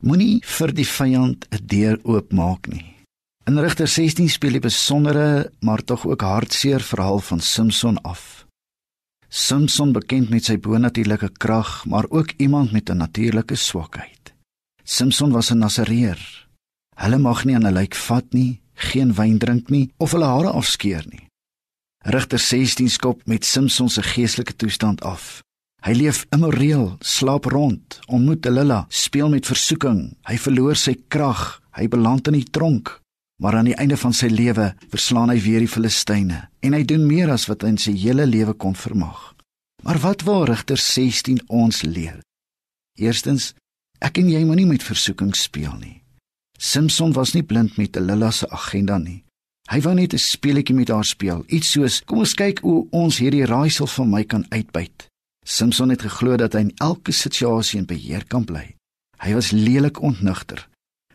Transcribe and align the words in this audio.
Moenie 0.00 0.40
vir 0.40 0.72
die 0.72 0.86
vyand 0.88 1.44
'n 1.52 1.66
deur 1.66 1.98
oopmaak 2.04 2.68
nie. 2.72 2.86
In 3.44 3.58
Rigter 3.58 3.88
16 3.88 4.28
speel 4.28 4.52
die 4.52 4.60
besondere, 4.60 5.52
maar 5.60 5.84
tog 5.84 6.06
ook 6.06 6.22
hartseer 6.22 6.80
verhaal 6.80 7.18
van 7.18 7.40
Samson 7.40 7.98
af. 8.02 8.46
Samson 9.28 9.92
bekend 9.92 10.30
met 10.30 10.44
sy 10.44 10.56
bonatuurlike 10.58 11.30
krag, 11.38 11.84
maar 11.86 12.06
ook 12.08 12.32
iemand 12.36 12.72
met 12.72 12.88
'n 12.88 12.96
natuurlike 12.96 13.54
swakheid. 13.54 14.32
Samson 14.84 15.30
was 15.32 15.50
'n 15.50 15.58
Nasareer. 15.58 16.48
Hulle 16.96 17.18
mag 17.18 17.44
nie 17.44 17.54
aan 17.54 17.66
'n 17.66 17.72
lijk 17.72 17.94
vat 17.94 18.32
nie, 18.32 18.60
geen 18.74 19.14
wyn 19.14 19.38
drink 19.38 19.68
nie 19.68 19.90
of 19.96 20.12
hulle 20.12 20.24
hare 20.24 20.50
afskeer 20.50 21.04
nie. 21.08 21.26
Rigter 22.04 22.38
16 22.38 22.88
skop 22.88 23.26
met 23.26 23.44
Samson 23.44 23.88
se 23.88 24.02
geestelike 24.02 24.56
toestand 24.56 25.02
af. 25.02 25.42
Hy 25.80 25.94
leef 25.96 26.26
immoreel, 26.34 26.98
slaap 27.00 27.46
rond, 27.48 28.00
ontmoet 28.06 28.42
Delilah, 28.44 28.84
speel 28.92 29.30
met 29.32 29.48
versoeking. 29.48 30.10
Hy 30.28 30.36
verloor 30.36 30.76
sy 30.76 30.98
krag, 31.08 31.62
hy 31.72 31.88
beland 31.88 32.28
in 32.28 32.36
die 32.36 32.48
tronk. 32.52 32.98
Maar 33.40 33.56
aan 33.56 33.70
die 33.70 33.76
einde 33.80 33.96
van 33.96 34.12
sy 34.12 34.28
lewe 34.28 34.74
verslaan 34.92 35.32
hy 35.32 35.38
weer 35.40 35.64
die 35.64 35.70
Filistyne 35.70 36.42
en 36.60 36.76
hy 36.76 36.82
doen 36.84 37.06
meer 37.08 37.32
as 37.32 37.46
wat 37.48 37.64
hy 37.64 37.72
in 37.72 37.80
sy 37.80 37.94
hele 37.96 38.26
lewe 38.28 38.52
kon 38.52 38.76
vermag. 38.76 39.32
Maar 39.80 40.02
wat 40.02 40.26
wil 40.28 40.44
Rigter 40.44 40.76
16 40.76 41.40
ons 41.48 41.80
leer? 41.88 42.20
Eerstens, 43.00 43.54
ek 44.04 44.20
en 44.20 44.28
jy 44.28 44.44
moenie 44.44 44.68
met 44.68 44.84
versoeking 44.84 45.32
speel 45.32 45.72
nie. 45.80 46.02
Samson 46.60 47.16
was 47.16 47.32
nie 47.32 47.46
blind 47.46 47.80
met 47.80 47.94
Delilah 47.96 48.34
se 48.36 48.48
agenda 48.52 48.98
nie. 49.00 49.22
Hy 49.72 49.80
wou 49.80 49.94
net 49.94 50.12
'n 50.12 50.18
speletjie 50.18 50.76
met 50.76 50.88
haar 50.92 51.04
speel, 51.04 51.44
iets 51.48 51.70
soos 51.72 52.02
kom 52.04 52.18
ons 52.18 52.34
kyk 52.34 52.60
hoe 52.60 52.88
ons 52.90 53.18
hierdie 53.18 53.46
raaisel 53.46 53.86
van 53.86 54.10
my 54.10 54.24
kan 54.24 54.44
uitbuit. 54.50 55.09
Samson 55.46 55.90
het 55.90 56.02
geglo 56.02 56.36
dat 56.36 56.54
hy 56.54 56.66
in 56.68 56.74
elke 56.76 57.12
situasie 57.12 57.80
in 57.80 57.86
beheer 57.86 58.26
kan 58.28 58.44
bly. 58.44 58.74
Hy 59.20 59.32
was 59.36 59.50
lelik 59.52 60.00
ontnugter. 60.02 60.66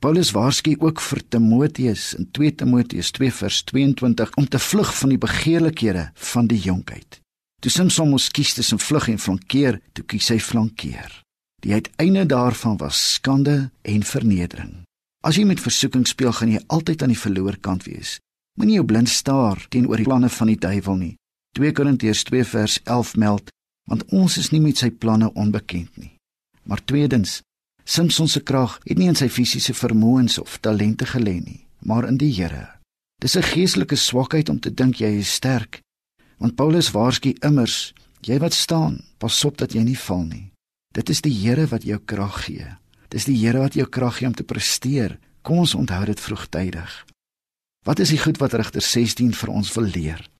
Paulus 0.00 0.30
waarsku 0.32 0.76
ook 0.80 1.00
vir 1.04 1.20
Timoteus 1.28 2.14
in 2.16 2.30
2 2.32 2.54
Timoteus 2.62 3.10
2 3.12 3.32
vers 3.32 3.62
22 3.68 4.30
om 4.40 4.46
te 4.48 4.58
vlug 4.58 4.92
van 4.96 5.12
die 5.12 5.20
begeerlikhede 5.20 6.06
van 6.14 6.46
die 6.48 6.60
jonkheid. 6.60 7.20
Toe 7.60 7.70
Samson 7.70 8.08
moes 8.08 8.30
kies 8.32 8.54
tussen 8.56 8.80
vlug 8.80 9.10
en 9.12 9.20
flankeer, 9.20 9.80
toe 9.92 10.04
kies 10.08 10.30
hy 10.32 10.38
flankeer. 10.40 11.12
Die 11.60 11.74
uiteinde 11.76 12.24
daarvan 12.24 12.78
was 12.80 13.00
skande 13.18 13.68
en 13.82 14.02
vernedering. 14.02 14.78
As 15.20 15.36
jy 15.36 15.44
met 15.44 15.60
versoeking 15.60 16.06
speel, 16.08 16.32
gaan 16.32 16.54
jy 16.54 16.62
altyd 16.72 17.02
aan 17.04 17.12
die 17.12 17.20
verloor 17.20 17.58
kant 17.60 17.84
wees. 17.84 18.16
Moenie 18.56 18.78
jou 18.78 18.86
blind 18.88 19.12
staar 19.12 19.60
teenoor 19.68 20.00
die 20.00 20.08
planne 20.08 20.30
van 20.32 20.48
die 20.48 20.56
duiwel 20.56 20.96
nie. 20.96 21.14
2 21.58 21.74
Korintiërs 21.76 22.24
2 22.30 22.46
vers 22.48 22.78
11 22.86 23.16
meld, 23.20 23.52
want 23.88 24.04
ons 24.12 24.36
is 24.38 24.50
nie 24.50 24.60
met 24.60 24.76
sy 24.76 24.90
planne 24.90 25.32
onbekend 25.32 25.96
nie. 25.96 26.16
Maar 26.62 26.84
tweedens, 26.84 27.40
Samson 27.84 28.28
se 28.28 28.40
krag 28.40 28.78
het 28.84 28.98
nie 28.98 29.08
in 29.10 29.18
sy 29.18 29.28
fisiese 29.28 29.74
vermoëns 29.74 30.38
of 30.38 30.58
talente 30.62 31.06
gelê 31.06 31.40
nie, 31.40 31.66
maar 31.82 32.06
in 32.08 32.20
die 32.20 32.32
Here. 32.32 32.80
Dis 33.20 33.36
'n 33.36 33.42
geestelike 33.42 33.96
swakheid 33.96 34.48
om 34.48 34.60
te 34.60 34.74
dink 34.74 34.96
jy 34.96 35.18
is 35.18 35.32
sterk. 35.34 35.80
Want 36.38 36.54
Paulus 36.54 36.90
waarsku 36.90 37.34
immers, 37.40 37.92
jy 38.20 38.38
wat 38.38 38.52
staan, 38.52 39.04
pas 39.18 39.44
op 39.44 39.56
dat 39.56 39.72
jy 39.72 39.82
nie 39.82 39.98
val 39.98 40.24
nie. 40.24 40.50
Dit 40.94 41.08
is 41.08 41.20
die 41.20 41.34
Here 41.34 41.66
wat 41.66 41.82
jou 41.82 41.98
krag 41.98 42.44
gee. 42.44 42.66
Dis 43.08 43.24
die 43.24 43.36
Here 43.36 43.58
wat 43.58 43.74
jou 43.74 43.86
krag 43.86 44.16
gee 44.16 44.26
om 44.26 44.34
te 44.34 44.44
presteer. 44.44 45.18
Kom 45.42 45.58
ons 45.58 45.74
onthou 45.74 46.04
dit 46.04 46.20
vroegtydig. 46.20 47.06
Wat 47.86 47.98
is 47.98 48.08
die 48.08 48.18
goed 48.18 48.38
wat 48.38 48.52
Rigter 48.52 48.82
16 48.82 49.32
vir 49.34 49.50
ons 49.50 49.72
wil 49.74 49.84
leer? 49.84 50.30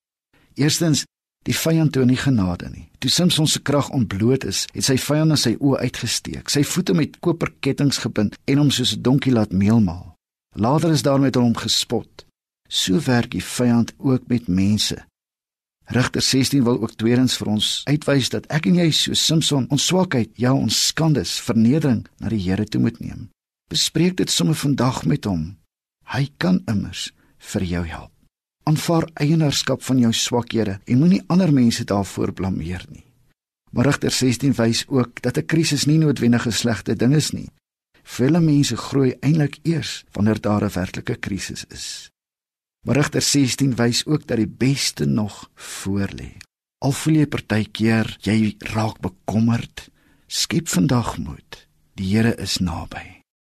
Eerstens, 0.54 1.04
die 1.48 1.56
vyand 1.56 1.92
toon 1.92 2.10
nie 2.10 2.20
genade 2.20 2.68
nie. 2.70 2.86
Toe 3.00 3.10
Samson 3.10 3.46
se 3.48 3.60
krag 3.64 3.88
ontbloot 3.96 4.44
is, 4.44 4.66
het 4.74 4.84
sy 4.84 4.96
vyand 5.00 5.38
sy 5.40 5.54
oë 5.56 5.86
uitgesteek, 5.86 6.50
sy 6.52 6.62
voete 6.62 6.94
met 6.94 7.16
koperkettinge 7.24 7.96
gebind 8.04 8.36
en 8.44 8.58
hom 8.58 8.70
soos 8.70 8.96
'n 8.96 9.02
donkie 9.02 9.32
laat 9.32 9.52
meelmaal. 9.52 10.16
Later 10.54 10.90
is 10.90 11.02
daarmee 11.02 11.30
hom 11.34 11.56
gespot. 11.56 12.26
So 12.68 13.00
werk 13.00 13.30
die 13.30 13.44
vyand 13.44 13.92
ook 13.98 14.28
met 14.28 14.48
mense. 14.48 15.04
Rigter 15.90 16.22
16 16.22 16.64
wil 16.64 16.80
ook 16.82 16.94
tweedens 16.94 17.36
vir 17.36 17.46
ons 17.46 17.82
uitwys 17.84 18.28
dat 18.30 18.46
ek 18.46 18.66
en 18.66 18.74
jy 18.74 18.90
so 18.90 19.14
Samson 19.14 19.66
ons 19.70 19.86
swakheid, 19.86 20.30
ja 20.38 20.54
ons 20.54 20.86
skandes, 20.86 21.40
vernedering 21.40 22.06
na 22.18 22.28
die 22.28 22.38
Here 22.38 22.64
toe 22.64 22.80
moet 22.80 23.00
neem. 23.00 23.28
Bespreek 23.70 24.16
dit 24.16 24.30
sommer 24.30 24.54
vandag 24.54 25.04
met 25.04 25.24
hom. 25.24 25.56
Hy 26.04 26.28
kan 26.38 26.62
immers 26.66 27.10
vir 27.38 27.62
jou 27.62 27.84
help. 27.86 28.19
Aanvaar 28.62 29.08
eienaarskap 29.14 29.82
van 29.82 29.98
jou 29.98 30.12
swakhede 30.12 30.80
en 30.84 30.98
moenie 30.98 31.22
ander 31.26 31.52
mense 31.52 31.84
daarvoor 31.84 32.32
blameer 32.32 32.84
nie. 32.88 33.04
Maar 33.70 33.84
Rigter 33.84 34.10
16 34.10 34.52
wys 34.52 34.84
ook 34.88 35.22
dat 35.22 35.38
'n 35.38 35.46
krisis 35.46 35.84
nie 35.84 35.98
noodwendig 35.98 36.46
'n 36.46 36.52
slegte 36.52 36.96
ding 36.96 37.14
is 37.14 37.30
nie. 37.30 37.50
Vele 38.02 38.40
mense 38.40 38.76
groei 38.76 39.16
eintlik 39.20 39.58
eers 39.62 40.04
wanneer 40.12 40.40
daar 40.40 40.64
'n 40.64 40.72
werklike 40.74 41.14
krisis 41.14 41.64
is. 41.68 42.10
Maar 42.86 42.96
Rigter 42.96 43.22
16 43.22 43.74
wys 43.74 44.06
ook 44.06 44.26
dat 44.26 44.36
die 44.36 44.48
beste 44.48 45.04
nog 45.04 45.50
voorlê. 45.54 46.36
Al 46.78 46.92
voel 46.92 47.14
jy 47.14 47.26
partykeer 47.26 48.16
jy 48.20 48.54
raak 48.58 49.00
bekommerd, 49.00 49.90
skep 50.26 50.68
vandag 50.68 51.18
moed. 51.18 51.66
Die 51.94 52.16
Here 52.16 52.34
is 52.36 52.58
naby. 52.58 53.19